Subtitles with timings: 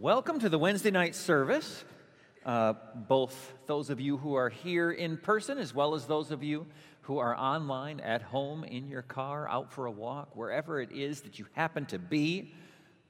[0.00, 1.84] Welcome to the Wednesday night service.
[2.46, 2.74] Uh,
[3.08, 6.68] both those of you who are here in person, as well as those of you
[7.00, 11.22] who are online, at home, in your car, out for a walk, wherever it is
[11.22, 12.54] that you happen to be,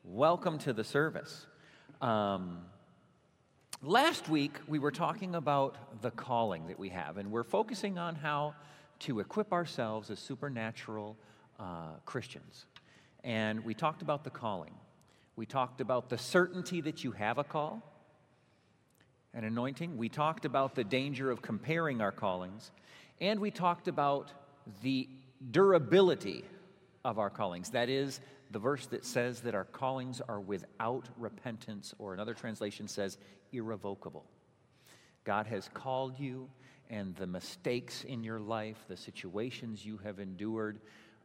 [0.02, 1.46] welcome to the service.
[2.00, 2.60] Um,
[3.82, 8.14] last week, we were talking about the calling that we have, and we're focusing on
[8.14, 8.54] how
[9.00, 11.18] to equip ourselves as supernatural
[11.60, 12.64] uh, Christians.
[13.24, 14.72] And we talked about the calling.
[15.38, 17.80] We talked about the certainty that you have a call,
[19.32, 19.96] an anointing.
[19.96, 22.72] We talked about the danger of comparing our callings.
[23.20, 24.32] And we talked about
[24.82, 25.08] the
[25.52, 26.44] durability
[27.04, 27.70] of our callings.
[27.70, 28.20] That is,
[28.50, 33.16] the verse that says that our callings are without repentance, or another translation says
[33.52, 34.24] irrevocable.
[35.22, 36.50] God has called you,
[36.90, 40.80] and the mistakes in your life, the situations you have endured,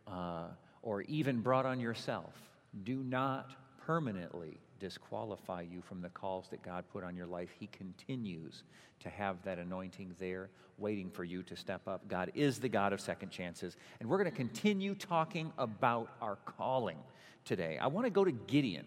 [0.08, 0.50] uh,
[0.84, 2.36] or even brought on yourself,
[2.84, 7.50] do not permanently disqualify you from the calls that God put on your life.
[7.60, 8.64] He continues
[9.00, 12.08] to have that anointing there waiting for you to step up.
[12.08, 13.78] God is the God of second chances.
[14.00, 16.98] And we're going to continue talking about our calling
[17.46, 17.78] today.
[17.80, 18.86] I want to go to Gideon,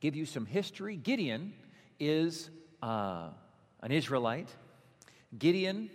[0.00, 0.96] give you some history.
[0.96, 1.52] Gideon
[1.98, 2.50] is
[2.82, 3.28] uh,
[3.82, 4.48] an Israelite.
[5.38, 5.90] Gideon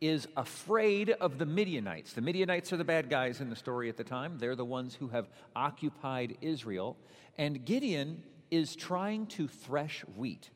[0.00, 2.12] is afraid of the Midianites.
[2.12, 4.38] The Midianites are the bad guys in the story at the time.
[4.38, 6.96] They're the ones who have occupied Israel.
[7.38, 10.50] And Gideon is trying to thresh wheat.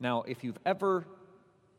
[0.00, 1.06] Now, if you've ever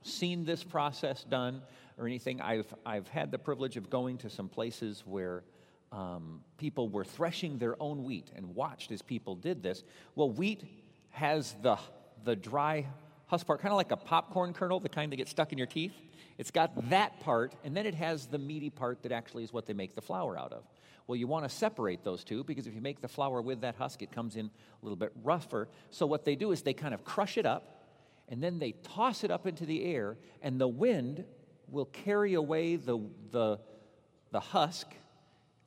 [0.03, 1.61] seen this process done
[1.97, 5.43] or anything, I've, I've had the privilege of going to some places where
[5.91, 9.83] um, people were threshing their own wheat and watched as people did this.
[10.15, 10.63] Well, wheat
[11.11, 11.77] has the,
[12.23, 12.85] the dry
[13.27, 15.67] husk part, kind of like a popcorn kernel, the kind that gets stuck in your
[15.67, 15.93] teeth.
[16.37, 19.65] It's got that part, and then it has the meaty part that actually is what
[19.65, 20.63] they make the flour out of.
[21.07, 23.75] Well, you want to separate those two because if you make the flour with that
[23.75, 24.49] husk, it comes in a
[24.85, 25.69] little bit rougher.
[25.91, 27.75] So, what they do is they kind of crush it up
[28.27, 31.23] and then they toss it up into the air, and the wind
[31.69, 32.99] will carry away the,
[33.31, 33.59] the,
[34.31, 34.87] the husk,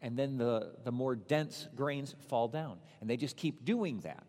[0.02, 2.78] and then the, the more dense grains fall down.
[3.00, 4.24] And they just keep doing that.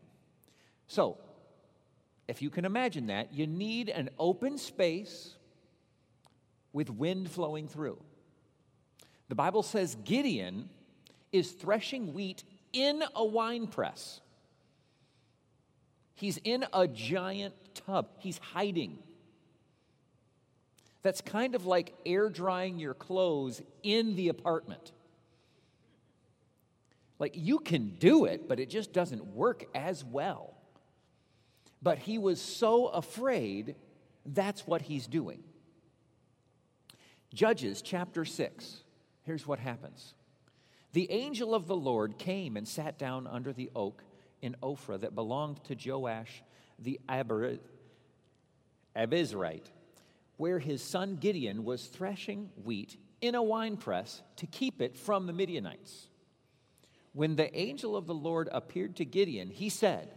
[0.88, 1.18] So,
[2.28, 5.36] if you can imagine that, you need an open space
[6.74, 8.00] with wind flowing through.
[9.30, 10.70] The Bible says Gideon
[11.32, 12.44] is threshing wheat
[12.74, 14.22] in a wine press.
[16.16, 19.00] He's in a giant tub, he's hiding.
[21.02, 24.92] That's kind of like air drying your clothes in the apartment.
[27.20, 30.56] Like you can do it, but it just doesn't work as well.
[31.82, 33.76] But he was so afraid,
[34.26, 35.44] that's what he's doing.
[37.34, 38.84] Judges chapter 6.
[39.24, 40.14] Here's what happens.
[40.94, 44.04] The angel of the Lord came and sat down under the oak
[44.42, 46.42] in Ophrah that belonged to Joash
[46.80, 47.00] the
[48.96, 49.68] Abiezrite,
[50.38, 55.34] where his son Gideon was threshing wheat in a winepress to keep it from the
[55.34, 56.08] Midianites.
[57.14, 60.10] When the angel of the Lord appeared to Gideon, he said,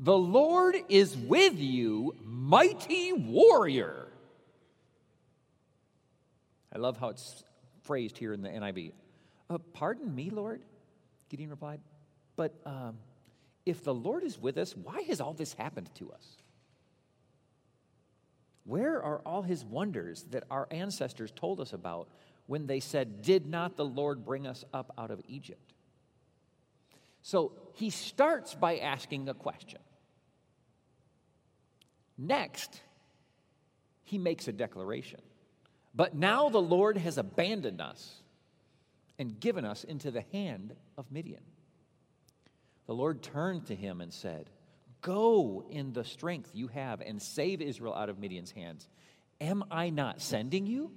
[0.00, 4.05] The Lord is with you, mighty warrior.
[6.76, 7.42] I love how it's
[7.84, 8.92] phrased here in the NIV.
[9.48, 10.60] Uh, pardon me, Lord,
[11.30, 11.80] Gideon replied,
[12.36, 12.98] but um,
[13.64, 16.26] if the Lord is with us, why has all this happened to us?
[18.64, 22.10] Where are all his wonders that our ancestors told us about
[22.46, 25.72] when they said, Did not the Lord bring us up out of Egypt?
[27.22, 29.80] So he starts by asking a question.
[32.18, 32.82] Next,
[34.04, 35.20] he makes a declaration.
[35.96, 38.20] But now the Lord has abandoned us
[39.18, 41.42] and given us into the hand of Midian.
[42.86, 44.50] The Lord turned to him and said,
[45.00, 48.86] Go in the strength you have and save Israel out of Midian's hands.
[49.40, 50.92] Am I not sending you?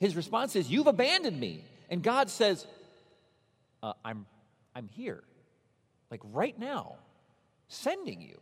[0.00, 1.64] His response is, You've abandoned me.
[1.88, 2.66] And God says,
[3.82, 4.26] uh, I'm,
[4.74, 5.22] I'm here,
[6.10, 6.96] like right now,
[7.68, 8.40] sending you.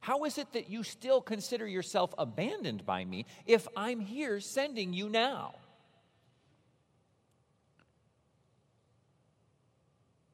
[0.00, 4.92] How is it that you still consider yourself abandoned by me if I'm here sending
[4.94, 5.54] you now?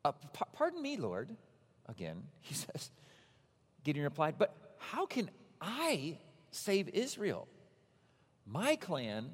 [0.04, 1.34] Uh, p- pardon me, Lord.
[1.88, 2.90] Again, he says,
[3.82, 5.30] Gideon replied, But how can
[5.60, 6.18] I
[6.52, 7.48] save Israel?
[8.46, 9.30] My clan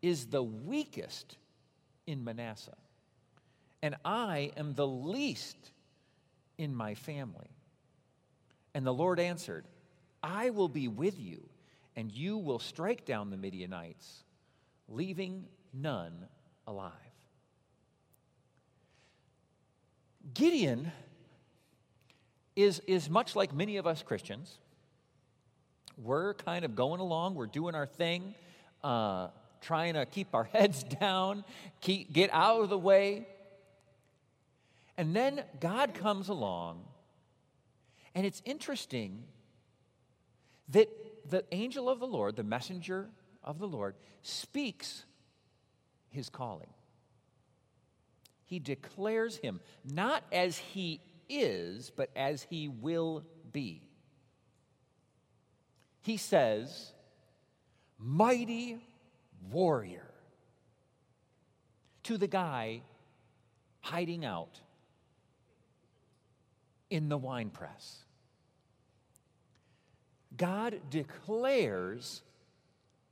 [0.00, 1.36] is the weakest
[2.06, 2.76] in Manasseh,
[3.82, 5.56] and I am the least
[6.56, 7.55] in my family.
[8.76, 9.64] And the Lord answered,
[10.22, 11.48] I will be with you,
[11.96, 14.22] and you will strike down the Midianites,
[14.86, 16.12] leaving none
[16.66, 16.92] alive.
[20.34, 20.92] Gideon
[22.54, 24.58] is, is much like many of us Christians.
[25.96, 28.34] We're kind of going along, we're doing our thing,
[28.84, 29.28] uh,
[29.62, 31.46] trying to keep our heads down,
[31.80, 33.26] keep, get out of the way.
[34.98, 36.84] And then God comes along,
[38.16, 39.24] and it's interesting
[40.70, 40.88] that
[41.28, 43.10] the angel of the Lord, the messenger
[43.44, 45.04] of the Lord, speaks
[46.08, 46.70] his calling.
[48.46, 53.22] He declares him not as he is, but as he will
[53.52, 53.82] be.
[56.00, 56.92] He says,
[57.98, 58.78] Mighty
[59.50, 60.10] warrior,
[62.04, 62.80] to the guy
[63.80, 64.60] hiding out
[66.88, 68.05] in the wine press.
[70.36, 72.22] God declares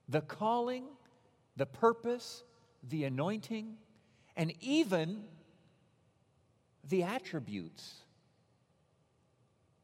[0.09, 0.85] the calling,
[1.57, 2.43] the purpose,
[2.89, 3.77] the anointing,
[4.37, 5.25] and even
[6.89, 7.95] the attributes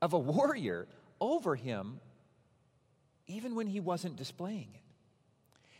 [0.02, 0.86] of a warrior
[1.20, 2.00] over him,
[3.26, 4.80] even when he wasn't displaying it.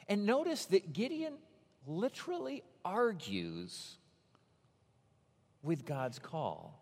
[0.08, 1.34] And notice that Gideon
[1.86, 3.96] literally argues
[5.62, 6.79] with God's call.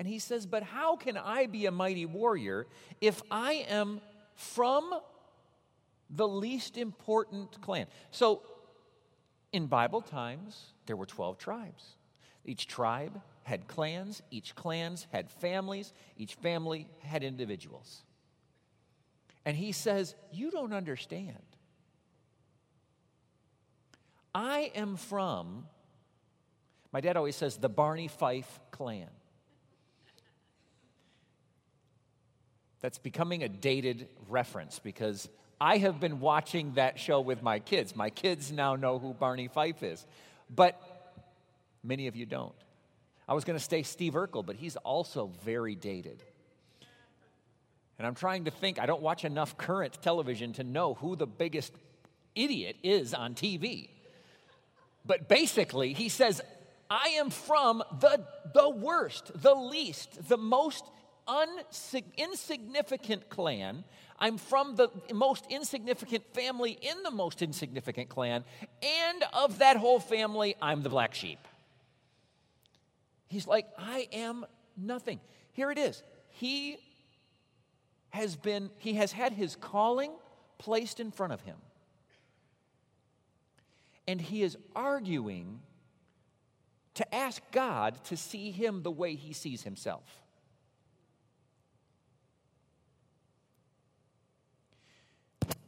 [0.00, 2.66] And he says, But how can I be a mighty warrior
[3.02, 4.00] if I am
[4.34, 4.98] from
[6.08, 7.86] the least important clan?
[8.10, 8.40] So,
[9.52, 11.96] in Bible times, there were 12 tribes.
[12.46, 18.02] Each tribe had clans, each clans had families, each family had individuals.
[19.44, 21.42] And he says, You don't understand.
[24.34, 25.66] I am from,
[26.90, 29.10] my dad always says, the Barney Fife clan.
[32.80, 35.28] That's becoming a dated reference because
[35.60, 37.94] I have been watching that show with my kids.
[37.94, 40.06] My kids now know who Barney Fife is,
[40.48, 40.80] but
[41.82, 42.54] many of you don't.
[43.28, 46.22] I was going to say Steve Urkel, but he's also very dated.
[47.98, 51.26] And I'm trying to think, I don't watch enough current television to know who the
[51.26, 51.74] biggest
[52.34, 53.90] idiot is on TV.
[55.04, 56.40] But basically, he says,
[56.88, 58.24] I am from the,
[58.54, 60.84] the worst, the least, the most
[61.30, 63.84] unsig- insignificant clan.
[64.18, 68.44] I'm from the most insignificant family in the most insignificant clan.
[68.82, 71.38] And of that whole family, I'm the black sheep.
[73.28, 74.44] He's like, I am
[74.76, 75.20] nothing.
[75.52, 76.02] Here it is.
[76.28, 76.78] He
[78.10, 80.12] has been, he has had his calling
[80.58, 81.56] placed in front of him.
[84.08, 85.60] And he is arguing
[86.94, 90.19] to ask God to see him the way he sees himself.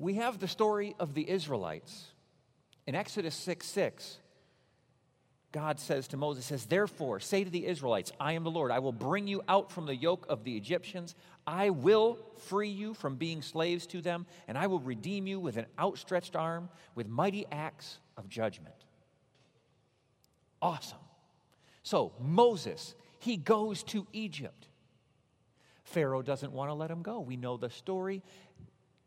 [0.02, 2.06] We have the story of the Israelites.
[2.88, 4.18] In Exodus 6 6,
[5.52, 8.72] God says to Moses, says, Therefore, say to the Israelites, I am the Lord.
[8.72, 11.14] I will bring you out from the yoke of the Egyptians.
[11.46, 12.18] I will
[12.48, 16.34] free you from being slaves to them, and I will redeem you with an outstretched
[16.34, 18.74] arm, with mighty acts of judgment.
[20.60, 20.98] Awesome.
[21.84, 24.66] So, Moses, he goes to Egypt.
[25.84, 27.20] Pharaoh doesn't want to let him go.
[27.20, 28.22] We know the story.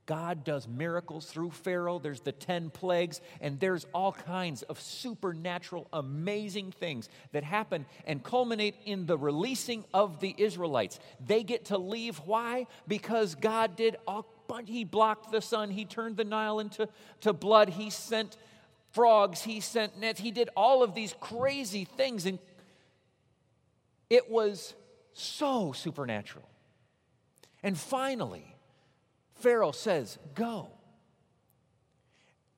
[0.05, 1.97] God does miracles through Pharaoh.
[1.97, 8.23] There's the 10 plagues, and there's all kinds of supernatural, amazing things that happen and
[8.23, 10.99] culminate in the releasing of the Israelites.
[11.25, 12.17] They get to leave.
[12.19, 12.67] Why?
[12.87, 16.87] Because God did all, but he blocked the sun, he turned the Nile into
[17.21, 18.37] to blood, he sent
[18.91, 22.37] frogs, he sent nets, he did all of these crazy things, and
[24.09, 24.75] it was
[25.13, 26.47] so supernatural.
[27.63, 28.54] And finally,
[29.45, 30.69] Pharaoh says, Go.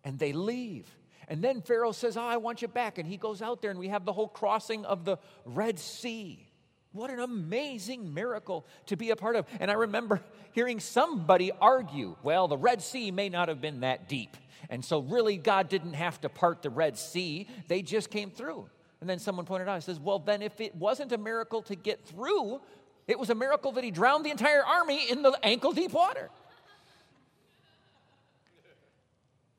[0.06, 0.88] And they leave.
[1.28, 2.98] And then Pharaoh says, Oh, I want you back.
[2.98, 6.48] And he goes out there, and we have the whole crossing of the Red Sea.
[6.94, 9.46] What an amazing miracle to be a part of.
[9.60, 10.22] And I remember
[10.54, 14.38] hearing somebody argue, well, the Red Sea may not have been that deep.
[14.70, 18.70] And so, really, God didn't have to part the Red Sea, they just came through.
[19.02, 22.06] And then someone pointed out, says, well, then if it wasn't a miracle to get
[22.06, 22.62] through,
[23.08, 26.30] it was a miracle that he drowned the entire army in the ankle deep water.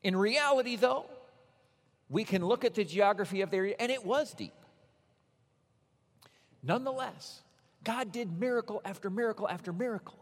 [0.09, 1.05] In reality, though,
[2.09, 4.55] we can look at the geography of the area, and it was deep.
[6.63, 7.43] Nonetheless,
[7.85, 10.19] God did miracle after miracle after miracle.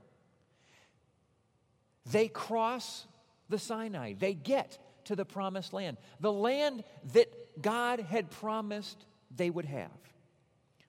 [2.10, 3.06] They cross
[3.48, 8.98] the Sinai, they get to the promised land, the land that God had promised
[9.36, 10.00] they would have.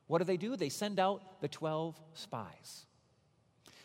[0.07, 0.55] What do they do?
[0.55, 2.87] They send out the 12 spies.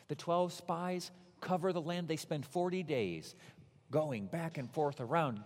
[0.08, 1.10] The 12 spies
[1.42, 2.08] cover the land.
[2.08, 3.34] They spend 40 days
[3.92, 5.40] going back and forth around,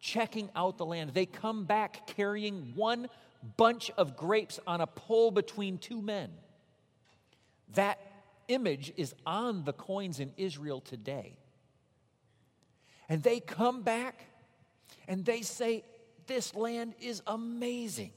[0.00, 1.10] checking out the land.
[1.14, 3.06] They come back carrying one
[3.56, 6.30] bunch of grapes on a pole between two men.
[7.74, 8.00] That
[8.48, 11.36] image is on the coins in Israel today.
[13.08, 14.24] And they come back
[15.06, 15.84] and they say,
[16.26, 18.12] This land is amazing.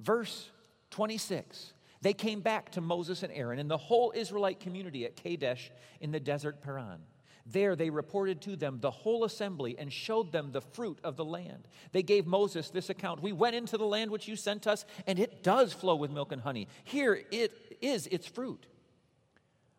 [0.00, 0.48] Verse
[0.90, 1.72] 26
[2.02, 5.70] They came back to Moses and Aaron and the whole Israelite community at Kadesh
[6.00, 7.00] in the desert Paran.
[7.46, 11.24] There they reported to them the whole assembly and showed them the fruit of the
[11.24, 11.66] land.
[11.90, 15.18] They gave Moses this account We went into the land which you sent us, and
[15.18, 16.68] it does flow with milk and honey.
[16.84, 18.66] Here it is its fruit.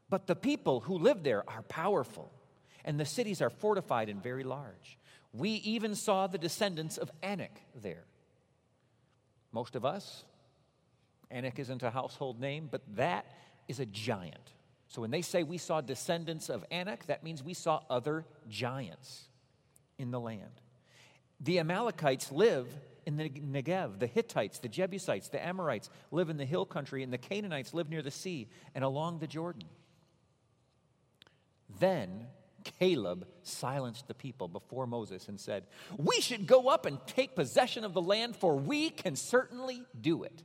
[0.10, 2.32] But the people who live there are powerful,
[2.84, 4.98] and the cities are fortified and very large.
[5.32, 8.04] We even saw the descendants of Anak there.
[9.52, 10.26] Most of us,
[11.32, 13.26] Anak isn't a household name, but that
[13.68, 14.54] is a giant.
[14.94, 19.24] So when they say we saw descendants of Anak, that means we saw other giants
[19.98, 20.62] in the land.
[21.40, 22.68] The Amalekites live
[23.08, 23.98] in the Negev.
[23.98, 27.90] The Hittites, the Jebusites, the Amorites live in the hill country, and the Canaanites live
[27.90, 29.64] near the sea and along the Jordan.
[31.80, 32.28] Then
[32.78, 35.66] Caleb silenced the people before Moses and said,
[35.98, 40.22] We should go up and take possession of the land, for we can certainly do
[40.22, 40.44] it.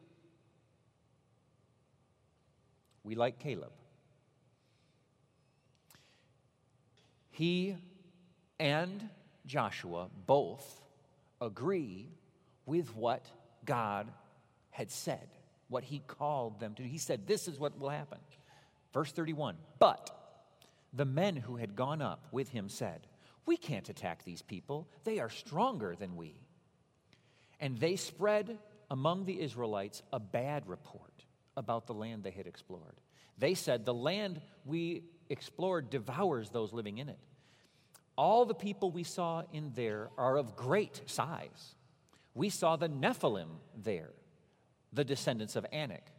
[3.04, 3.72] We like Caleb.
[7.38, 7.76] He
[8.58, 9.10] and
[9.46, 10.80] Joshua both
[11.40, 12.08] agree
[12.66, 13.30] with what
[13.64, 14.10] God
[14.70, 15.28] had said,
[15.68, 16.88] what he called them to do.
[16.88, 18.18] He said, This is what will happen.
[18.92, 20.10] Verse 31 But
[20.92, 23.06] the men who had gone up with him said,
[23.46, 26.40] We can't attack these people, they are stronger than we.
[27.60, 28.58] And they spread
[28.90, 31.24] among the Israelites a bad report
[31.56, 32.96] about the land they had explored.
[33.38, 37.18] They said, The land we explored devours those living in it.
[38.18, 41.76] All the people we saw in there are of great size.
[42.34, 43.46] We saw the Nephilim
[43.80, 44.10] there,
[44.92, 46.10] the descendants of Anak,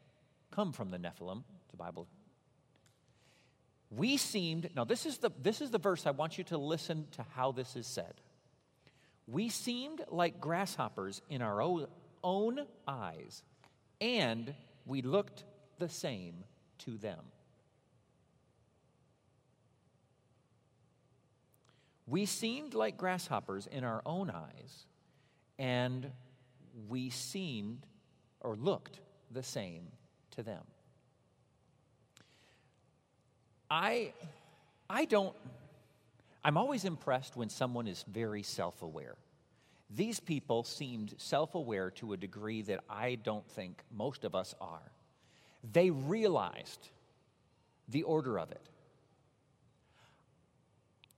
[0.50, 2.08] come from the Nephilim, the Bible.
[3.92, 7.06] We seemed, now this is the, this is the verse I want you to listen
[7.12, 8.14] to how this is said.
[9.28, 11.62] We seemed like grasshoppers in our
[12.24, 13.44] own eyes,
[14.00, 15.44] and we looked
[15.80, 16.46] the same
[16.80, 17.20] to them.
[22.10, 24.86] We seemed like grasshoppers in our own eyes,
[25.60, 26.12] and
[26.88, 27.86] we seemed
[28.42, 29.00] or looked
[29.32, 29.84] the same
[30.32, 30.64] to them.
[33.70, 34.14] I,
[34.90, 35.36] I don't,
[36.44, 39.16] I'm always impressed when someone is very self aware.
[39.92, 44.56] These people seemed self aware to a degree that I don't think most of us
[44.60, 44.92] are.
[45.74, 46.90] They realized
[47.88, 48.68] the order of it.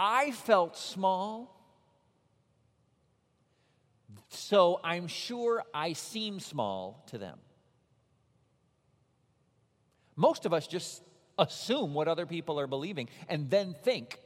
[0.03, 1.55] I felt small,
[4.29, 7.37] so I'm sure I seem small to them.
[10.15, 11.03] Most of us just
[11.37, 14.17] assume what other people are believing and then think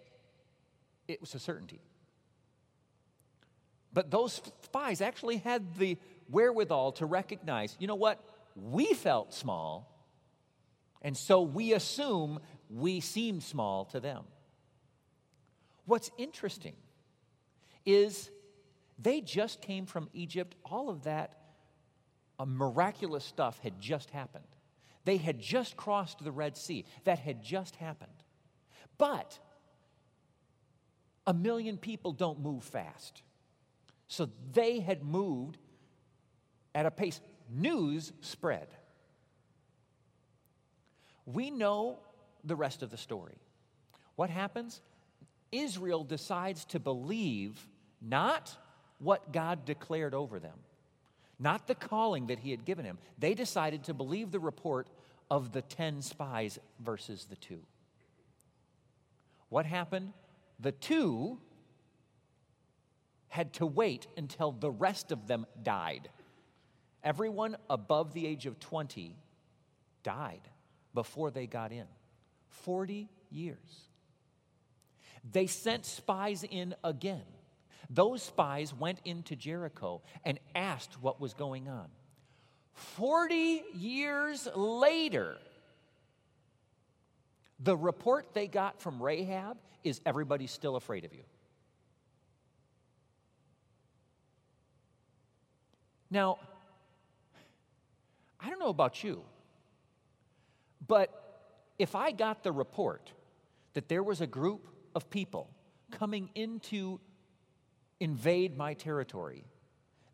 [1.09, 1.81] it was a certainty.
[3.91, 5.97] But those spies actually had the
[6.29, 8.23] wherewithal to recognize you know what?
[8.55, 9.91] We felt small,
[11.01, 12.39] and so we assume
[12.69, 14.23] we seem small to them.
[15.85, 16.75] What's interesting
[17.85, 18.29] is
[18.97, 20.55] they just came from Egypt.
[20.65, 21.37] All of that
[22.43, 24.43] miraculous stuff had just happened.
[25.05, 26.85] They had just crossed the Red Sea.
[27.03, 28.11] That had just happened.
[28.97, 29.39] But
[31.27, 33.21] a million people don't move fast.
[34.07, 35.57] So they had moved
[36.73, 37.21] at a pace.
[37.49, 38.67] News spread.
[41.25, 41.99] We know
[42.43, 43.37] the rest of the story.
[44.15, 44.81] What happens?
[45.59, 47.67] Israel decides to believe
[48.01, 48.55] not
[48.99, 50.57] what God declared over them,
[51.39, 52.97] not the calling that He had given him.
[53.17, 54.87] They decided to believe the report
[55.29, 57.61] of the 10 spies versus the two.
[59.49, 60.13] What happened?
[60.59, 61.39] The two
[63.27, 66.09] had to wait until the rest of them died.
[67.03, 69.15] Everyone above the age of 20
[70.03, 70.41] died
[70.93, 71.85] before they got in.
[72.49, 73.89] 40 years.
[75.31, 77.23] They sent spies in again.
[77.89, 81.87] Those spies went into Jericho and asked what was going on.
[82.73, 85.37] 40 years later,
[87.59, 91.23] the report they got from Rahab is everybody's still afraid of you.
[96.11, 96.37] Now,
[98.39, 99.21] I don't know about you,
[100.85, 101.09] but
[101.79, 103.11] if I got the report
[103.73, 105.49] that there was a group of people
[105.91, 106.99] coming into
[107.99, 109.43] invade my territory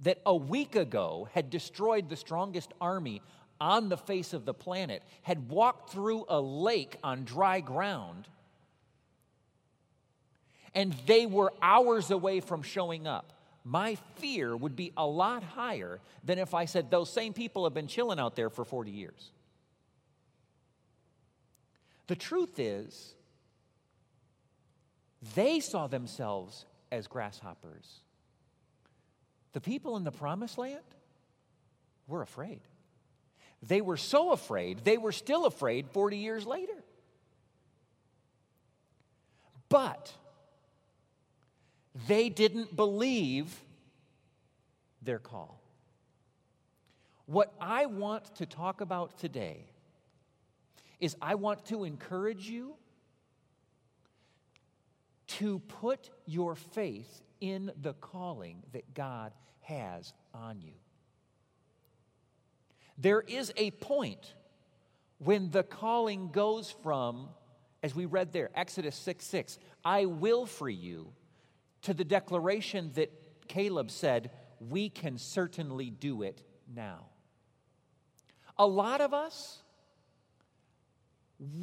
[0.02, 3.22] that a week ago had destroyed the strongest army
[3.60, 8.28] on the face of the planet had walked through a lake on dry ground
[10.74, 13.34] and they were hours away from showing up,
[13.64, 17.74] my fear would be a lot higher than if I said those same people have
[17.74, 19.32] been chilling out there for 40 years.
[22.08, 23.14] The truth is,
[25.36, 28.01] they saw themselves as grasshoppers.
[29.54, 30.80] The people in the promised land
[32.08, 32.62] were afraid.
[33.63, 36.84] They were so afraid, they were still afraid 40 years later.
[39.70, 40.13] But
[42.08, 43.62] they didn't believe
[45.01, 45.62] their call.
[47.25, 49.66] What I want to talk about today
[51.00, 52.75] is I want to encourage you
[55.40, 60.74] to put your faith in the calling that God has on you.
[62.98, 64.34] There is a point
[65.18, 67.30] when the calling goes from,
[67.82, 71.14] as we read there, Exodus 6 6, I will free you,
[71.84, 73.12] to the declaration that
[73.48, 77.08] Caleb said, we can certainly do it now.
[78.58, 79.64] A lot of us,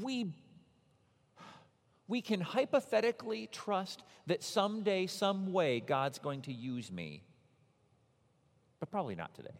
[0.02, 0.32] we,
[2.08, 7.22] we can hypothetically trust that someday, some way, God's going to use me,
[8.80, 9.54] but probably not today.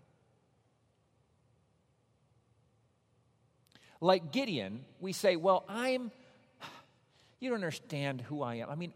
[4.01, 6.11] Like Gideon, we say, Well, I'm,
[7.39, 8.71] you don't understand who I am.
[8.71, 8.93] I mean,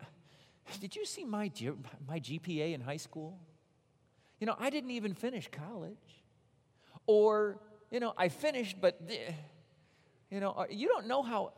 [0.80, 1.50] did you see my,
[2.08, 3.38] my GPA in high school?
[4.40, 5.96] You know, I didn't even finish college.
[7.06, 7.58] Or,
[7.90, 9.00] you know, I finished, but,
[10.30, 11.52] you know, uh, you don't know how.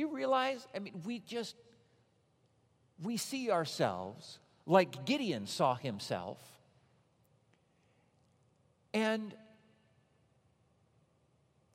[0.00, 0.66] Do you realize?
[0.74, 1.54] I mean, we just,
[3.02, 6.38] we see ourselves like Gideon saw himself.
[8.94, 9.34] And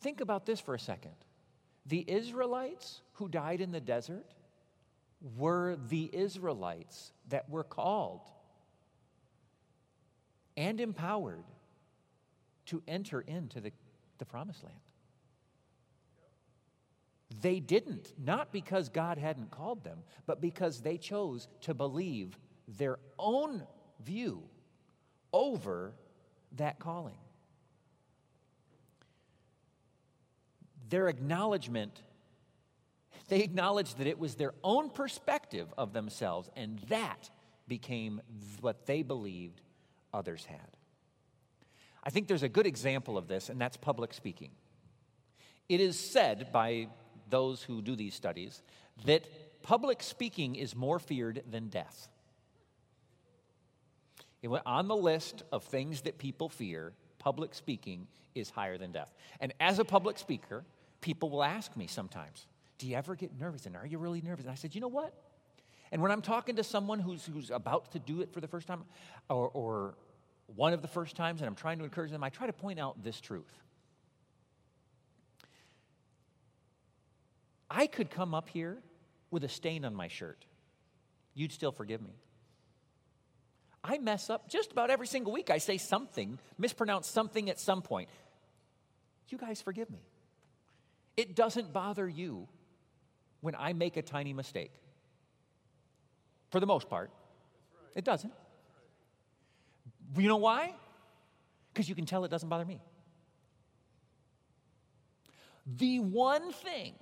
[0.01, 1.13] think about this for a second.
[1.85, 4.25] The Israelites who died in the desert,
[5.37, 8.21] were the Israelites that were called
[10.57, 11.43] and empowered
[12.65, 13.71] to enter into the,
[14.17, 14.79] the promised land.
[17.41, 22.99] They didn't, not because God hadn't called them, but because they chose to believe their
[23.17, 23.63] own
[24.03, 24.43] view
[25.33, 25.93] over
[26.57, 27.17] that calling.
[30.89, 32.03] Their acknowledgement
[33.27, 37.29] they acknowledged that it was their own perspective of themselves, and that
[37.67, 38.21] became
[38.61, 39.61] what they believed
[40.13, 40.77] others had.
[42.03, 44.51] I think there's a good example of this, and that's public speaking.
[45.67, 46.87] It is said by
[47.29, 48.61] those who do these studies
[49.05, 49.27] that
[49.63, 52.07] public speaking is more feared than death.
[54.41, 58.91] It went on the list of things that people fear, public speaking is higher than
[58.91, 59.13] death.
[59.39, 60.63] And as a public speaker,
[61.01, 62.45] people will ask me sometimes,
[62.77, 63.65] do you ever get nervous?
[63.65, 64.45] And are you really nervous?
[64.45, 65.13] And I said, You know what?
[65.91, 68.67] And when I'm talking to someone who's, who's about to do it for the first
[68.67, 68.83] time
[69.29, 69.95] or, or
[70.55, 72.79] one of the first times and I'm trying to encourage them, I try to point
[72.79, 73.51] out this truth.
[77.69, 78.77] I could come up here
[79.31, 80.45] with a stain on my shirt.
[81.33, 82.15] You'd still forgive me.
[83.83, 85.49] I mess up just about every single week.
[85.49, 88.09] I say something, mispronounce something at some point.
[89.29, 89.99] You guys forgive me.
[91.17, 92.47] It doesn't bother you
[93.41, 94.71] when I make a tiny mistake.
[96.49, 97.11] For the most part,
[97.95, 98.33] it doesn't.
[100.17, 100.73] You know why?
[101.73, 102.81] Because you can tell it doesn't bother me.
[105.65, 106.93] The one thing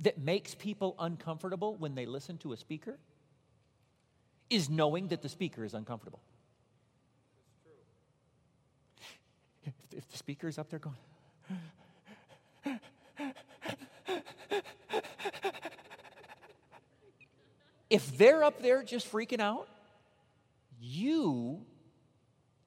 [0.00, 2.98] that makes people uncomfortable when they listen to a speaker
[4.48, 6.20] is knowing that the speaker is uncomfortable.
[9.64, 10.96] If, if the speaker is up there going,
[17.90, 19.68] if they're up there just freaking out,
[20.80, 21.60] you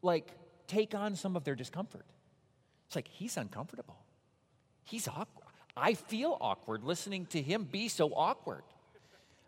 [0.02, 0.32] like
[0.68, 2.06] take on some of their discomfort.
[2.88, 3.98] It's like he's uncomfortable.
[4.84, 5.43] He's awkward.
[5.76, 8.64] I feel awkward listening to him be so awkward.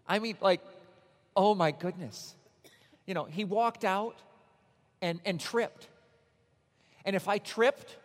[0.07, 0.61] I mean, like,
[1.35, 2.35] oh my goodness.
[3.05, 4.15] You know, he walked out
[5.01, 5.87] and, and tripped.
[7.03, 7.95] And if I tripped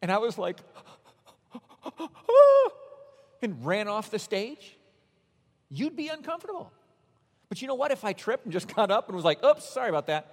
[0.00, 0.58] and I was like,
[3.42, 4.76] and ran off the stage,
[5.70, 6.70] you'd be uncomfortable.
[7.48, 7.90] But you know what?
[7.90, 10.32] If I tripped and just got up and was like, oops, sorry about that,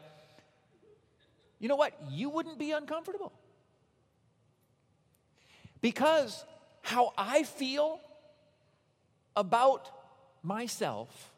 [1.59, 1.93] you know what?
[2.09, 3.31] You wouldn't be uncomfortable.
[5.79, 6.43] Because
[6.81, 7.99] how I feel
[9.35, 9.89] about
[10.43, 11.31] myself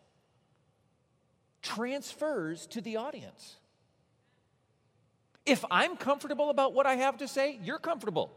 [1.62, 3.56] transfers to the audience.
[5.46, 8.32] If I'm comfortable about what I have to say, you're comfortable.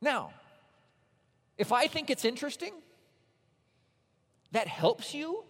[0.00, 0.32] Now,
[1.58, 2.72] if I think it's interesting,
[4.52, 5.44] that helps you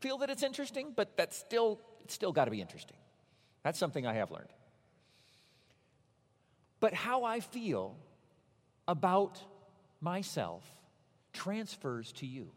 [0.00, 2.96] feel that it's interesting, but that's still it's still got to be interesting.
[3.62, 4.48] That's something I have learned.
[6.80, 7.96] But how I feel
[8.88, 9.38] about
[10.00, 10.64] myself
[11.32, 12.50] transfers to you.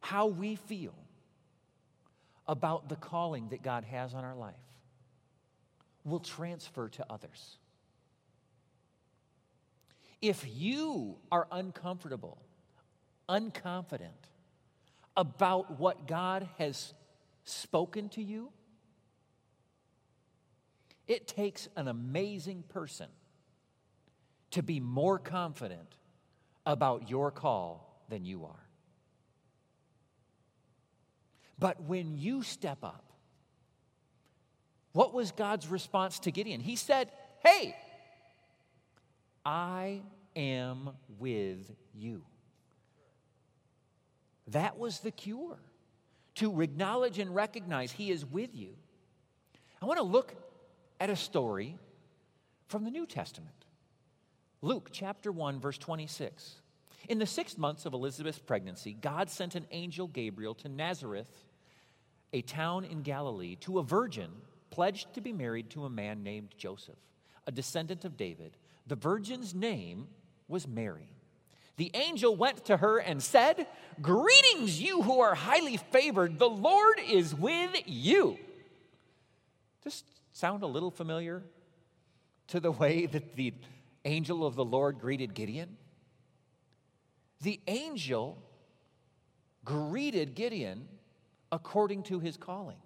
[0.00, 0.94] How we feel
[2.46, 4.54] about the calling that God has on our life
[6.04, 7.58] will transfer to others.
[10.20, 12.38] If you are uncomfortable,
[13.28, 14.30] unconfident
[15.16, 16.94] about what God has
[17.44, 18.50] spoken to you,
[21.08, 23.08] it takes an amazing person
[24.52, 25.96] to be more confident
[26.64, 28.66] about your call than you are.
[31.58, 33.04] But when you step up,
[34.92, 36.60] what was God's response to Gideon?
[36.60, 37.10] He said,
[37.44, 37.76] Hey,
[39.44, 40.02] I
[40.36, 42.22] am with you.
[44.48, 45.58] That was the cure
[46.36, 48.74] to acknowledge and recognize He is with you.
[49.80, 50.34] I want to look
[51.00, 51.78] at a story
[52.68, 53.61] from the New Testament.
[54.64, 56.54] Luke chapter 1, verse 26.
[57.08, 61.44] In the sixth months of Elizabeth's pregnancy, God sent an angel Gabriel to Nazareth,
[62.32, 64.30] a town in Galilee, to a virgin
[64.70, 66.98] pledged to be married to a man named Joseph,
[67.44, 68.56] a descendant of David.
[68.86, 70.06] The virgin's name
[70.46, 71.10] was Mary.
[71.76, 73.66] The angel went to her and said,
[74.00, 78.38] Greetings, you who are highly favored, the Lord is with you.
[79.82, 81.42] Just sound a little familiar
[82.48, 83.54] to the way that the
[84.04, 85.76] angel of the Lord greeted Gideon?
[87.42, 88.42] The angel
[89.64, 90.88] greeted Gideon
[91.50, 92.78] according to his calling.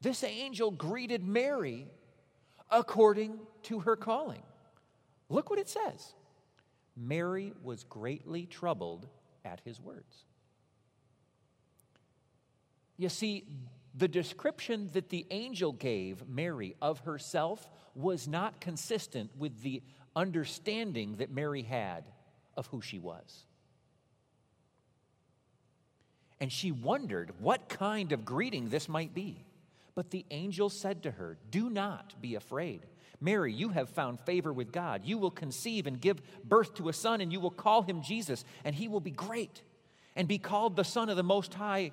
[0.00, 1.86] This angel greeted Mary
[2.70, 4.42] according to her calling.
[5.28, 6.14] Look what it says
[6.96, 9.06] Mary was greatly troubled
[9.44, 10.24] at his words.
[12.96, 13.44] You see,
[13.94, 19.82] the description that the angel gave Mary of herself was not consistent with the
[20.14, 22.04] understanding that Mary had
[22.56, 23.44] of who she was.
[26.40, 29.44] And she wondered what kind of greeting this might be.
[29.94, 32.86] But the angel said to her, Do not be afraid.
[33.20, 35.02] Mary, you have found favor with God.
[35.04, 38.44] You will conceive and give birth to a son, and you will call him Jesus,
[38.64, 39.62] and he will be great
[40.16, 41.92] and be called the Son of the Most High.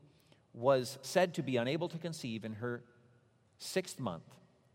[0.53, 2.83] was said to be unable to conceive in her
[3.57, 4.23] sixth month,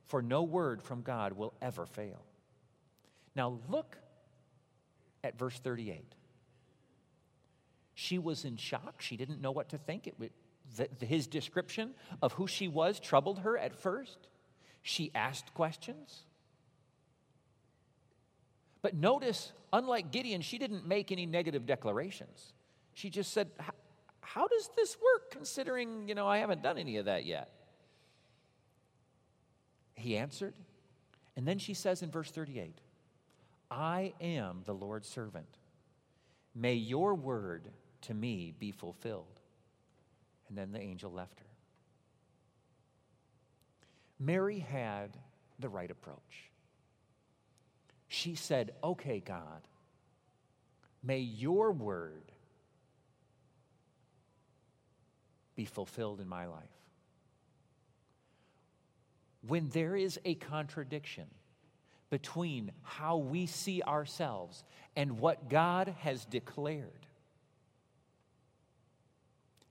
[0.06, 2.24] for no word from God will ever fail.
[3.34, 3.96] Now look
[5.22, 6.14] at verse 38.
[7.94, 9.00] She was in shock.
[9.00, 10.06] She didn't know what to think.
[10.06, 10.32] It,
[10.76, 14.28] the, his description of who she was troubled her at first.
[14.82, 16.24] She asked questions.
[18.82, 22.52] But notice, unlike Gideon, she didn't make any negative declarations.
[22.94, 23.50] She just said,
[24.26, 27.48] How does this work considering, you know, I haven't done any of that yet?
[29.94, 30.54] He answered.
[31.36, 32.80] And then she says in verse 38
[33.70, 35.46] I am the Lord's servant.
[36.56, 37.68] May your word
[38.02, 39.40] to me be fulfilled.
[40.48, 41.46] And then the angel left her.
[44.18, 45.16] Mary had
[45.60, 46.50] the right approach.
[48.08, 49.68] She said, Okay, God,
[51.04, 52.32] may your word
[55.56, 56.76] be fulfilled in my life
[59.48, 61.26] when there is a contradiction
[62.10, 64.64] between how we see ourselves
[64.94, 67.06] and what God has declared,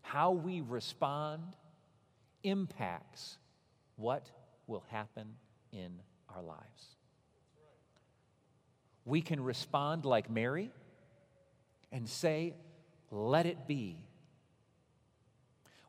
[0.01, 1.55] how we respond
[2.43, 3.37] impacts
[3.95, 4.29] what
[4.67, 5.35] will happen
[5.71, 5.99] in
[6.35, 6.95] our lives.
[9.05, 10.71] We can respond like Mary
[11.91, 12.55] and say,
[13.11, 14.04] Let it be.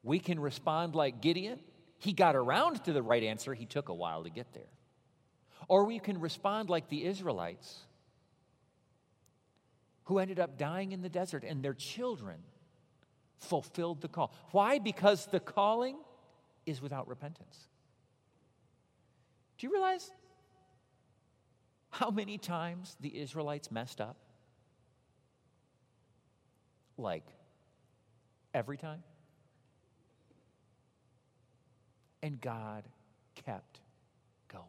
[0.06, 1.58] We can respond like Gideon
[1.98, 4.70] he got around to the right answer, he took a while to get there.
[5.68, 7.84] Or we can respond like the Israelites
[10.04, 12.36] who ended up dying in the desert and their children
[13.38, 14.32] fulfilled the call.
[14.52, 14.78] Why?
[14.78, 15.96] Because the calling
[16.64, 17.66] is without repentance.
[19.58, 20.10] Do you realize
[21.90, 24.16] how many times the Israelites messed up?
[26.98, 27.24] Like
[28.54, 29.02] every time?
[32.26, 32.82] And God
[33.36, 33.78] kept
[34.52, 34.64] going.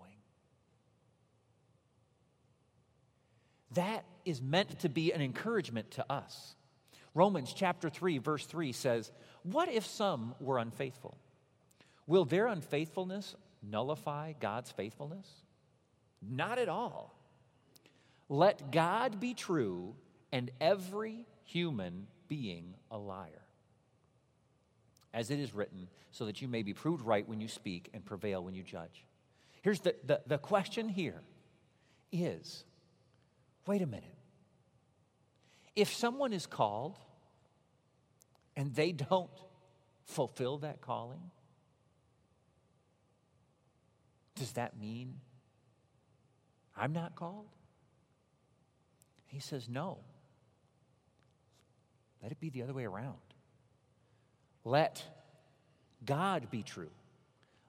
[3.71, 6.55] That is meant to be an encouragement to us.
[7.15, 11.17] Romans chapter 3, verse 3 says, What if some were unfaithful?
[12.05, 15.27] Will their unfaithfulness nullify God's faithfulness?
[16.21, 17.19] Not at all.
[18.29, 19.95] Let God be true
[20.31, 23.46] and every human being a liar.
[25.17, 28.05] As it is written, so that you may be proved right when you speak and
[28.05, 29.03] prevail when you judge.
[29.63, 31.23] Here's the, the, the question here
[32.11, 32.63] is
[33.65, 34.15] wait a minute.
[35.75, 36.99] If someone is called
[38.55, 39.31] and they don't
[40.05, 41.31] fulfill that calling,
[44.35, 45.15] does that mean
[46.75, 47.47] I'm not called?
[49.25, 49.97] He says, No.
[52.21, 53.26] Let it be the other way around.
[54.67, 55.01] Let
[56.05, 56.91] God be true.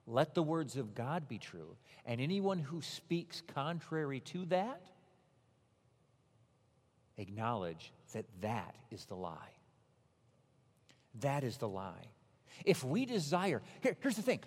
[0.05, 1.77] Let the words of God be true.
[2.05, 4.83] And anyone who speaks contrary to that,
[7.17, 9.53] acknowledge that that is the lie.
[11.21, 12.09] That is the lie.
[12.65, 14.41] If we desire, here, here's the thing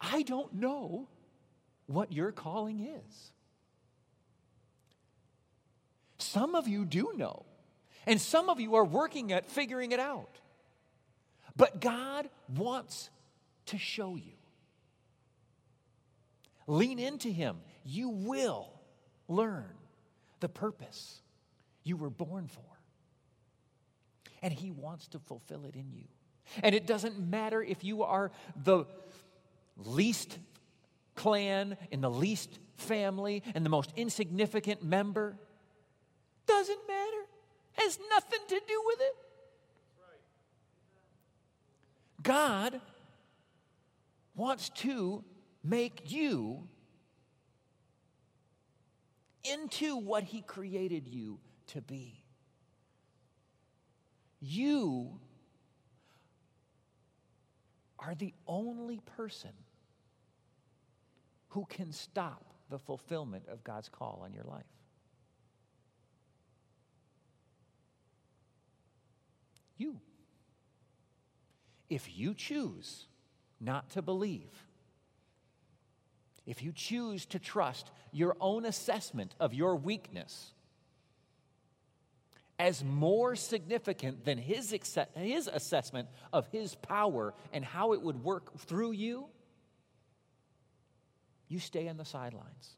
[0.00, 1.06] I don't know
[1.86, 3.32] what your calling is.
[6.16, 7.44] Some of you do know,
[8.06, 10.38] and some of you are working at figuring it out.
[11.58, 13.10] But God wants
[13.66, 14.32] to show you.
[16.66, 17.58] Lean into Him.
[17.84, 18.70] You will
[19.26, 19.74] learn
[20.40, 21.20] the purpose
[21.82, 22.62] you were born for.
[24.40, 26.04] And He wants to fulfill it in you.
[26.62, 28.30] And it doesn't matter if you are
[28.64, 28.84] the
[29.76, 30.38] least
[31.16, 35.36] clan, in the least family, and the most insignificant member.
[36.46, 37.26] Doesn't matter.
[37.72, 39.14] Has nothing to do with it.
[42.22, 42.80] God
[44.34, 45.24] wants to
[45.62, 46.68] make you
[49.44, 52.22] into what He created you to be.
[54.40, 55.18] You
[57.98, 59.50] are the only person
[61.48, 64.64] who can stop the fulfillment of God's call on your life.
[69.76, 70.00] You.
[71.88, 73.06] If you choose
[73.60, 74.50] not to believe,
[76.46, 80.52] if you choose to trust your own assessment of your weakness
[82.58, 84.74] as more significant than his,
[85.14, 89.26] his assessment of his power and how it would work through you,
[91.48, 92.76] you stay on the sidelines.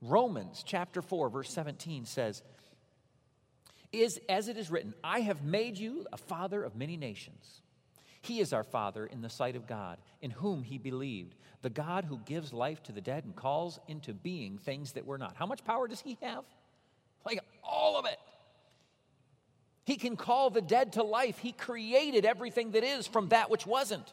[0.00, 2.42] Romans chapter 4, verse 17 says,
[3.92, 7.60] is as it is written, I have made you a father of many nations.
[8.22, 12.04] He is our Father in the sight of God, in whom he believed, the God
[12.04, 15.36] who gives life to the dead and calls into being things that were not.
[15.36, 16.44] How much power does he have?
[17.24, 18.18] Like all of it.
[19.84, 21.38] He can call the dead to life.
[21.38, 24.12] He created everything that is from that which wasn't.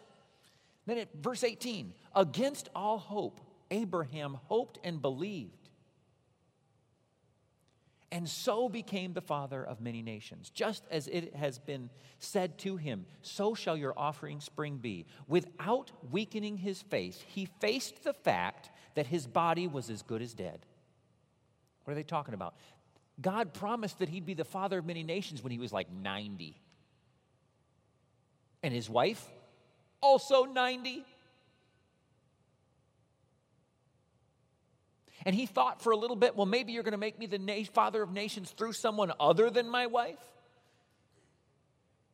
[0.85, 5.66] Then at verse 18, against all hope, Abraham hoped and believed
[8.11, 10.49] and so became the father of many nations.
[10.49, 11.89] Just as it has been
[12.19, 15.05] said to him, so shall your offering spring be.
[15.27, 20.33] Without weakening his face, he faced the fact that his body was as good as
[20.33, 20.65] dead.
[21.83, 22.55] What are they talking about?
[23.19, 26.59] God promised that he'd be the father of many nations when he was like 90.
[28.63, 29.23] And his wife,
[30.01, 31.05] also 90.
[35.25, 37.39] And he thought for a little bit, well, maybe you're going to make me the
[37.39, 40.19] na- father of nations through someone other than my wife.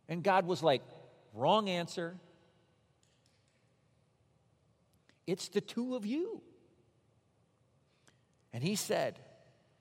[0.07, 0.81] And God was like,
[1.33, 2.15] wrong answer.
[5.27, 6.41] It's the two of you.
[8.53, 9.19] And he said,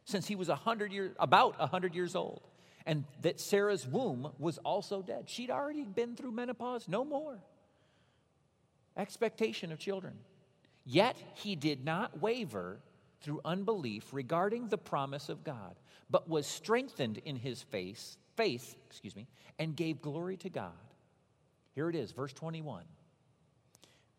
[0.04, 2.42] since he was a hundred years, about a hundred years old,
[2.86, 5.28] and that Sarah's womb was also dead.
[5.28, 7.38] She'd already been through menopause, no more.
[8.96, 10.14] Expectation of children.
[10.84, 12.80] Yet he did not waver
[13.22, 15.76] through unbelief regarding the promise of God,
[16.10, 20.72] but was strengthened in his faith, faith, excuse me, and gave glory to God.
[21.74, 22.84] Here it is, verse 21.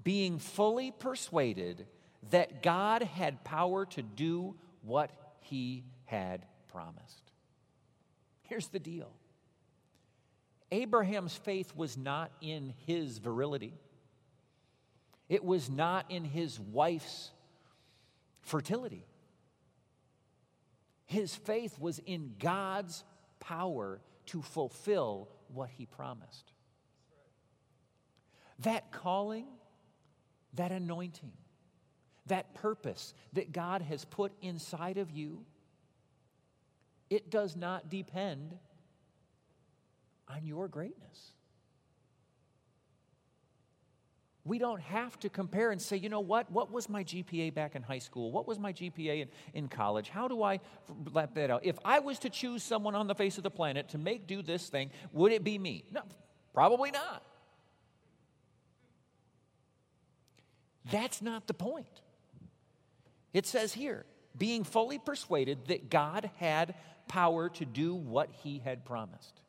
[0.04, 1.86] Being fully persuaded
[2.32, 5.12] that God had power to do what
[5.42, 7.32] he had promised.
[8.44, 9.12] Here's the deal
[10.72, 13.74] Abraham's faith was not in his virility.
[15.30, 17.32] it was not in his wife's
[18.43, 19.08] fertility.
[21.06, 23.03] His faith was in God's
[23.39, 26.51] power to fulfill what he promised.
[28.60, 29.47] That calling,
[30.53, 31.34] that anointing,
[32.27, 35.45] that purpose that God has put inside of you,
[37.10, 38.56] it does not depend
[40.29, 41.33] on your greatness.
[44.45, 46.51] We don't have to compare and say, you know what?
[46.51, 48.29] What was my GPA back in high school?
[48.29, 50.10] What was my GPA in, in college?
[50.10, 50.60] How do I
[51.13, 51.62] let that out?
[51.63, 54.41] If I was to choose someone on the face of the planet to make do
[54.41, 55.86] this thing, would it be me?
[55.91, 56.01] No,
[56.53, 57.23] probably not.
[60.91, 62.01] That's not the point.
[63.34, 64.06] It says here,
[64.38, 66.75] being fully persuaded that God had
[67.08, 69.39] power to do what he had promised.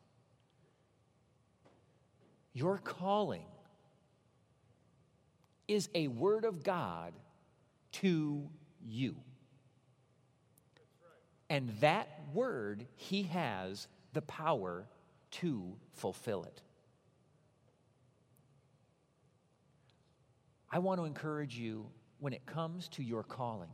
[2.53, 3.45] Your calling
[5.67, 7.13] is a word of God
[7.93, 8.49] to
[8.85, 9.15] you.
[11.49, 14.87] And that word, he has the power
[15.31, 16.61] to fulfill it.
[20.71, 21.85] I want to encourage you
[22.19, 23.69] when it comes to your calling,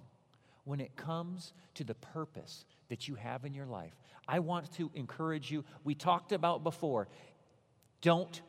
[0.65, 3.93] when it comes to the purpose that you have in your life.
[4.27, 5.63] I want to encourage you.
[5.84, 7.08] We talked about before
[8.01, 8.41] don't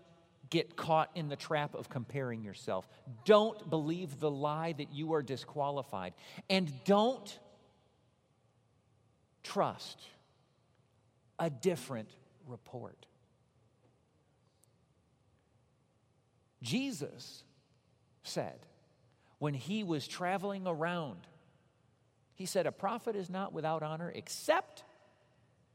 [0.53, 2.87] get caught in the trap of comparing yourself.
[3.25, 6.13] Don't believe the lie that you are disqualified.
[6.51, 7.39] And don't
[9.43, 9.99] trust
[11.39, 12.11] a different
[12.47, 13.07] report.
[16.63, 17.45] Jesus
[18.23, 18.59] said
[19.39, 21.27] when he was traveling around,
[22.35, 24.85] he said, A prophet is not without honor except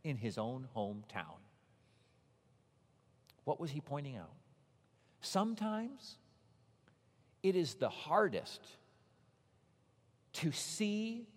[0.03, 1.39] in his own hometown.
[3.43, 4.36] What was he pointing out?
[5.21, 6.17] Sometimes
[7.43, 8.61] it is the hardest
[10.33, 11.27] to see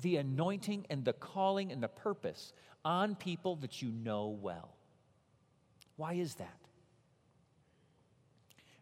[0.00, 2.52] the anointing and the calling and the purpose
[2.84, 4.74] on people that you know well.
[5.96, 6.58] Why is that?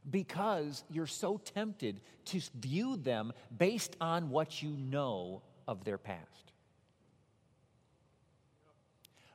[0.08, 6.52] Because you're so tempted to view them based on what you know of their past.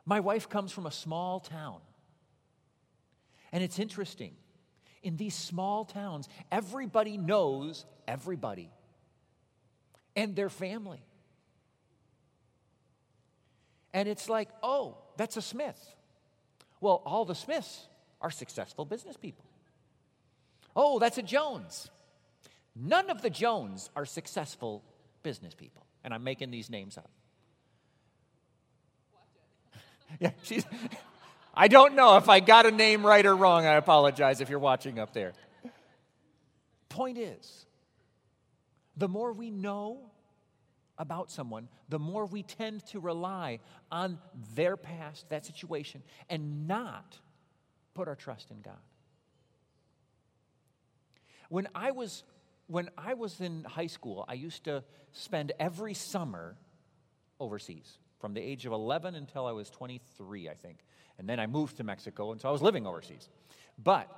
[0.05, 1.79] My wife comes from a small town.
[3.51, 4.35] And it's interesting
[5.05, 8.71] in these small towns, everybody knows everybody
[10.15, 11.05] and their family.
[13.93, 15.79] And it's like, oh, that's a Smith.
[16.81, 17.87] Well, all the Smiths
[18.19, 19.45] are successful business people.
[20.75, 21.89] Oh, that's a Jones.
[22.75, 24.83] None of the Jones are successful
[25.21, 25.85] business people.
[26.03, 27.09] And I'm making these names up.
[30.19, 30.65] yeah, she's.
[31.55, 33.65] I don't know if I got a name right or wrong.
[33.65, 35.33] I apologize if you're watching up there.
[36.89, 37.65] Point is,
[38.97, 40.11] the more we know
[40.97, 43.59] about someone, the more we tend to rely
[43.91, 44.17] on
[44.53, 47.17] their past, that situation, and not
[47.93, 48.77] put our trust in God.
[51.49, 52.23] When I was
[52.67, 56.57] when I was in high school, I used to spend every summer
[57.39, 60.79] overseas from the age of 11 until I was 23, I think.
[61.17, 63.29] And then I moved to Mexico, and so I was living overseas.
[63.83, 64.09] But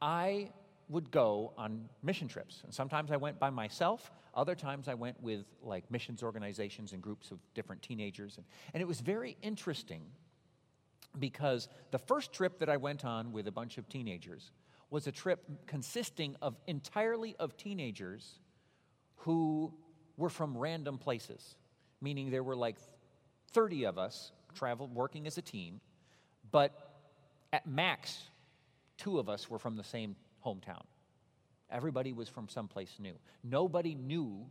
[0.00, 0.50] I
[0.88, 2.62] would go on mission trips.
[2.64, 7.02] And sometimes I went by myself, other times I went with like missions organizations and
[7.02, 8.36] groups of different teenagers.
[8.36, 10.02] And, and it was very interesting
[11.18, 14.52] because the first trip that I went on with a bunch of teenagers
[14.90, 18.38] was a trip consisting of entirely of teenagers
[19.16, 19.72] who
[20.16, 21.56] were from random places,
[22.00, 22.76] meaning there were like
[23.52, 25.80] 30 of us traveled working as a team,
[26.50, 26.72] but
[27.52, 28.18] at max,
[28.96, 30.84] two of us were from the same hometown.
[31.70, 33.14] Everybody was from someplace new.
[33.44, 34.46] Nobody knew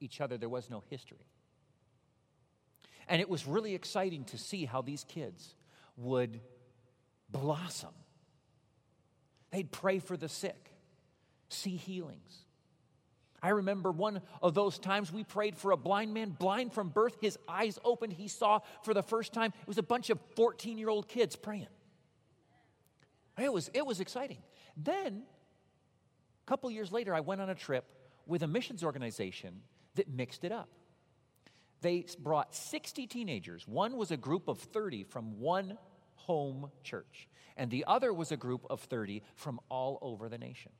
[0.00, 1.26] each other, there was no history.
[3.08, 5.54] And it was really exciting to see how these kids
[5.96, 6.40] would
[7.30, 7.94] blossom.
[9.50, 10.70] They'd pray for the sick,
[11.48, 12.44] see healings.
[13.42, 17.16] I remember one of those times we prayed for a blind man, blind from birth,
[17.20, 19.52] his eyes opened, he saw for the first time.
[19.60, 21.68] It was a bunch of 14 year old kids praying.
[23.38, 24.38] It was, it was exciting.
[24.76, 25.22] Then,
[26.46, 27.84] a couple years later, I went on a trip
[28.26, 29.62] with a missions organization
[29.94, 30.68] that mixed it up.
[31.80, 33.66] They brought 60 teenagers.
[33.68, 35.78] One was a group of 30 from one
[36.16, 40.72] home church, and the other was a group of 30 from all over the nation.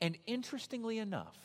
[0.00, 1.38] And interestingly enough,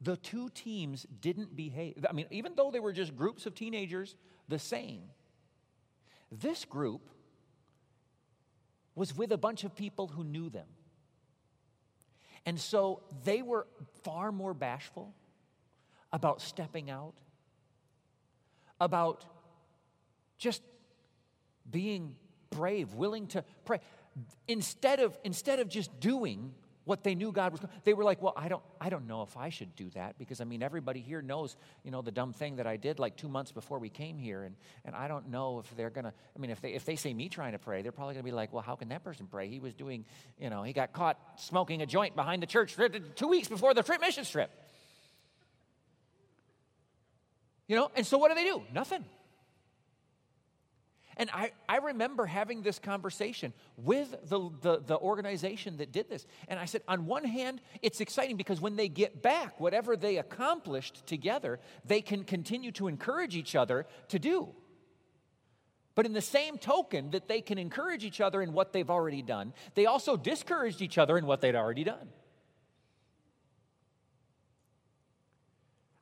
[0.00, 2.04] the two teams didn't behave.
[2.08, 4.14] I mean, even though they were just groups of teenagers,
[4.48, 5.02] the same.
[6.30, 7.08] This group
[8.94, 10.66] was with a bunch of people who knew them.
[12.44, 13.66] And so they were
[14.04, 15.14] far more bashful
[16.12, 17.14] about stepping out,
[18.80, 19.24] about
[20.38, 20.62] just
[21.68, 22.14] being
[22.50, 23.80] brave, willing to pray.
[24.48, 26.54] Instead of, instead of just doing
[26.86, 29.36] what they knew God was they were like, well, I don't, I don't know if
[29.36, 32.56] I should do that because I mean everybody here knows, you know, the dumb thing
[32.56, 34.54] that I did like two months before we came here, and,
[34.84, 37.28] and I don't know if they're gonna I mean if they if they say me
[37.28, 39.48] trying to pray, they're probably gonna be like, well, how can that person pray?
[39.48, 40.04] He was doing,
[40.38, 42.76] you know, he got caught smoking a joint behind the church
[43.16, 44.50] two weeks before the trip mission trip.
[47.66, 48.62] You know, and so what do they do?
[48.72, 49.04] Nothing.
[51.18, 56.26] And I, I remember having this conversation with the, the, the, organization that did this.
[56.46, 60.18] And I said, on one hand, it's exciting because when they get back, whatever they
[60.18, 64.48] accomplished together, they can continue to encourage each other to do.
[65.94, 69.22] But in the same token that they can encourage each other in what they've already
[69.22, 72.10] done, they also discouraged each other in what they'd already done.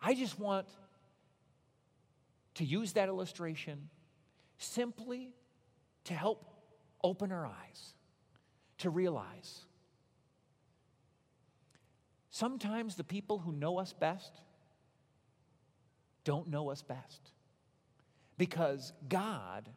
[0.02, 0.66] I just want
[2.54, 3.88] to use that illustration
[4.64, 5.32] simply
[6.04, 6.44] to help
[7.02, 7.94] open our eyes
[8.78, 9.64] to realize
[12.30, 14.40] sometimes the people who know us best
[16.24, 17.30] don't know us best
[18.38, 19.68] because God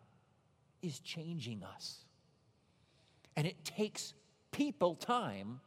[0.82, 2.06] is changing us.
[3.36, 4.14] And it takes
[4.52, 5.60] people time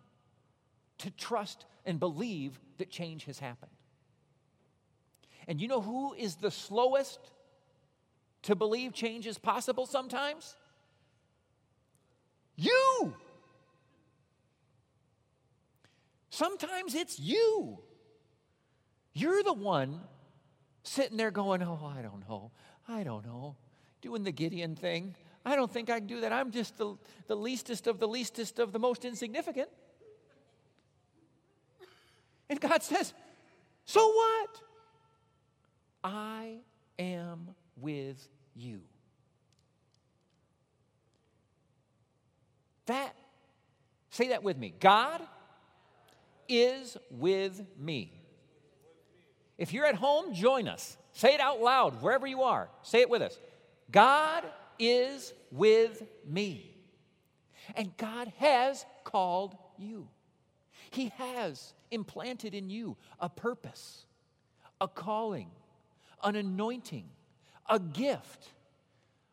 [0.98, 3.70] to trust and believe that change has happened.
[5.46, 7.20] And you know who is the slowest
[8.42, 10.56] to believe change is possible sometimes?
[12.56, 13.14] You.
[16.30, 17.78] Sometimes it's you.
[19.12, 20.00] You're the one
[20.82, 22.50] sitting there going, Oh, I don't know.
[22.88, 23.56] I don't know.
[24.00, 25.14] Doing the Gideon thing.
[25.44, 26.32] I don't think I can do that.
[26.32, 29.68] I'm just the, the leastest of the leastest of the most insignificant.
[32.48, 33.14] And God says,
[33.84, 34.60] So what?
[36.02, 36.58] I
[36.98, 38.80] am with you.
[42.86, 43.14] That,
[44.10, 44.74] say that with me.
[44.80, 45.20] God
[46.48, 48.12] is with me.
[49.58, 50.96] If you're at home, join us.
[51.12, 52.68] Say it out loud wherever you are.
[52.82, 53.38] Say it with us.
[53.90, 54.44] God
[54.78, 56.74] is with me.
[57.76, 60.08] And God has called you.
[60.90, 64.04] He has implanted in you a purpose,
[64.80, 65.50] a calling,
[66.24, 67.08] an anointing
[67.70, 68.48] a gift,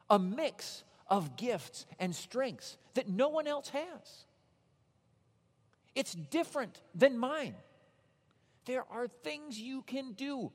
[0.10, 4.26] a mix of gifts and strengths that no one else has.
[5.96, 7.56] It's different than mine.
[8.66, 10.52] There are things you can do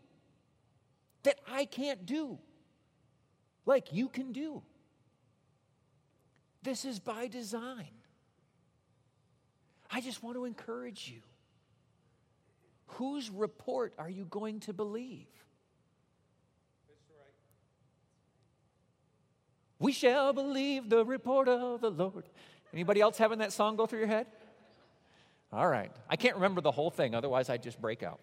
[1.24, 2.38] that I can't do,
[3.66, 4.62] like you can do.
[6.62, 7.88] This is by design.
[9.90, 11.22] I just want to encourage you.
[12.98, 15.26] Whose report are you going to believe?
[19.82, 22.28] We shall believe the report of the Lord.
[22.72, 24.28] Anybody else having that song go through your head?
[25.52, 25.90] All right.
[26.08, 28.20] I can't remember the whole thing, otherwise, I'd just break out.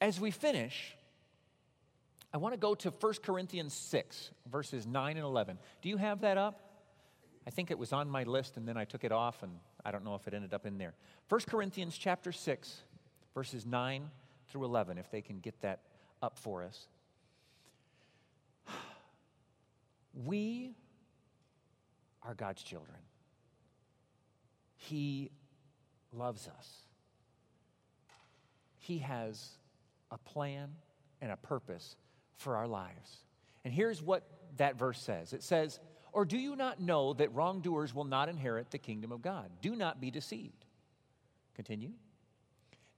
[0.00, 0.96] As we finish,
[2.32, 5.56] I want to go to 1 Corinthians 6, verses 9 and 11.
[5.82, 6.60] Do you have that up?
[7.46, 9.52] I think it was on my list and then I took it off and
[9.84, 10.94] I don't know if it ended up in there.
[11.28, 12.82] 1 Corinthians chapter 6,
[13.34, 14.10] verses 9
[14.48, 15.78] through 11, if they can get that
[16.20, 16.88] up for us.
[20.14, 20.74] We
[22.22, 22.98] are God's children.
[24.76, 25.30] He
[26.12, 26.70] loves us.
[28.78, 29.58] He has
[30.10, 30.70] a plan
[31.20, 31.96] and a purpose
[32.36, 33.24] for our lives.
[33.64, 34.22] And here's what
[34.56, 35.80] that verse says it says,
[36.12, 39.50] Or do you not know that wrongdoers will not inherit the kingdom of God?
[39.62, 40.64] Do not be deceived.
[41.54, 41.90] Continue.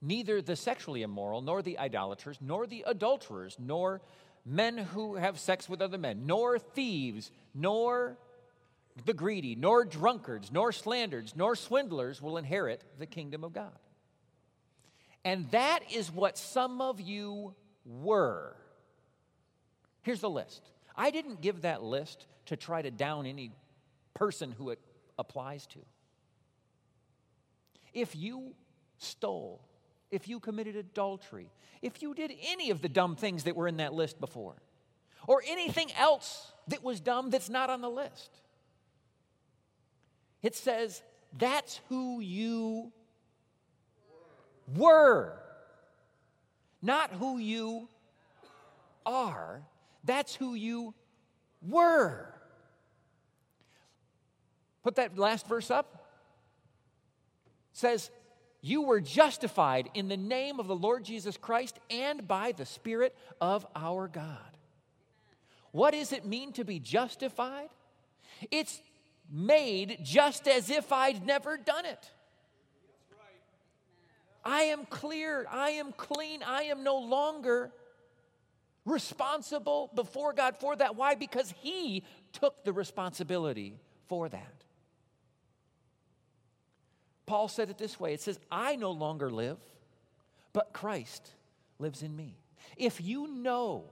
[0.01, 4.01] Neither the sexually immoral, nor the idolaters, nor the adulterers, nor
[4.47, 8.17] men who have sex with other men, nor thieves, nor
[9.05, 13.77] the greedy, nor drunkards, nor slanderers, nor swindlers will inherit the kingdom of God.
[15.25, 17.53] And that is what some of you
[17.85, 18.55] were.
[20.01, 20.61] Here's the list.
[20.95, 23.51] I didn't give that list to try to down any
[24.13, 24.79] person who it
[25.19, 25.79] applies to.
[27.93, 28.55] If you
[28.97, 29.66] stole,
[30.11, 31.49] if you committed adultery,
[31.81, 34.55] if you did any of the dumb things that were in that list before,
[35.27, 38.41] or anything else that was dumb that's not on the list.
[40.41, 41.01] It says,
[41.37, 42.91] that's who you
[44.75, 45.33] were,
[46.81, 47.89] not who you
[49.05, 49.61] are.
[50.03, 50.93] That's who you
[51.61, 52.33] were.
[54.83, 56.07] Put that last verse up.
[57.73, 58.09] It says,
[58.61, 63.15] You were justified in the name of the Lord Jesus Christ and by the Spirit
[63.39, 64.57] of our God.
[65.71, 67.69] What does it mean to be justified?
[68.51, 68.81] It's
[69.31, 72.11] made just as if I'd never done it.
[74.43, 75.45] I am clear.
[75.51, 76.41] I am clean.
[76.41, 77.71] I am no longer
[78.85, 80.95] responsible before God for that.
[80.95, 81.15] Why?
[81.15, 83.75] Because He took the responsibility
[84.07, 84.56] for that.
[87.27, 89.57] Paul said it this way it says, I no longer live,
[90.53, 91.29] but Christ
[91.77, 92.39] lives in me.
[92.75, 93.83] If you know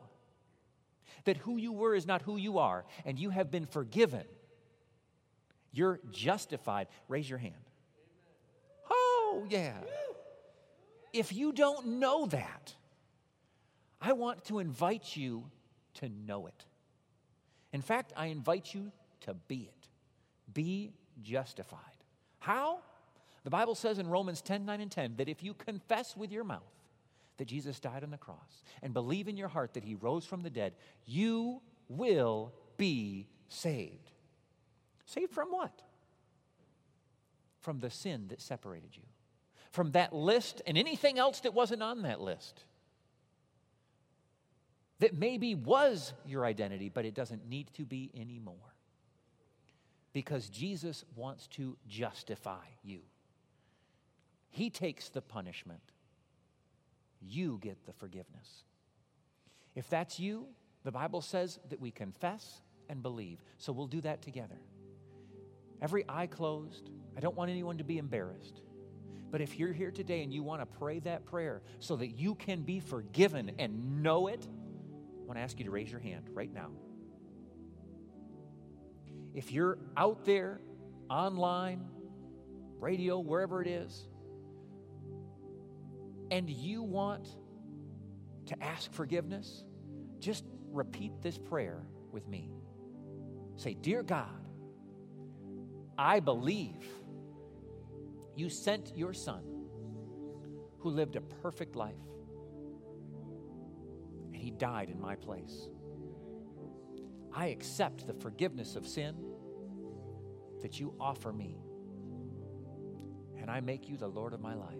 [1.25, 4.23] that who you were is not who you are, and you have been forgiven,
[5.71, 6.87] you're justified.
[7.07, 7.53] Raise your hand.
[8.89, 9.73] Oh, yeah.
[11.13, 12.73] If you don't know that,
[14.01, 15.45] I want to invite you
[15.95, 16.65] to know it.
[17.73, 19.89] In fact, I invite you to be it.
[20.53, 21.79] Be justified.
[22.39, 22.79] How?
[23.45, 26.43] The Bible says in Romans 10 9 and 10 that if you confess with your
[26.43, 26.63] mouth
[27.37, 30.41] that Jesus died on the cross and believe in your heart that he rose from
[30.41, 30.73] the dead,
[31.05, 34.09] you will be saved.
[35.05, 35.83] Saved from what?
[37.59, 39.03] From the sin that separated you,
[39.71, 42.63] from that list and anything else that wasn't on that list.
[44.99, 48.55] That maybe was your identity, but it doesn't need to be anymore.
[50.13, 53.01] Because Jesus wants to justify you.
[54.55, 55.81] He takes the punishment,
[57.19, 58.63] you get the forgiveness.
[59.75, 60.47] If that's you,
[60.85, 63.43] the Bible says that we confess and believe.
[63.57, 64.55] So we'll do that together.
[65.81, 66.89] Every eye closed.
[67.17, 68.61] I don't want anyone to be embarrassed.
[69.29, 72.35] But if you're here today and you want to pray that prayer so that you
[72.35, 76.29] can be forgiven and know it, I want to ask you to raise your hand
[76.33, 76.69] right now.
[79.33, 80.61] If you're out there,
[81.09, 81.89] online,
[82.79, 84.07] radio, wherever it is,
[86.31, 87.27] and you want
[88.47, 89.63] to ask forgiveness,
[90.19, 92.51] just repeat this prayer with me.
[93.55, 94.45] Say, Dear God,
[95.97, 96.85] I believe
[98.35, 99.43] you sent your son
[100.79, 101.95] who lived a perfect life
[104.33, 105.69] and he died in my place.
[107.33, 109.15] I accept the forgiveness of sin
[110.61, 111.57] that you offer me,
[113.37, 114.79] and I make you the Lord of my life.